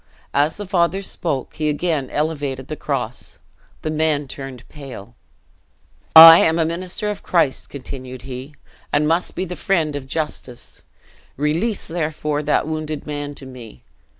[0.33, 3.37] As the father spoke, he again elevated the cross:
[3.83, 5.13] the men turned pale.
[6.15, 8.55] "I am a minister of Christ," continued he,
[8.91, 10.81] "and must be the friend of justice.
[11.37, 13.83] Release, therefore, that wounded man to me.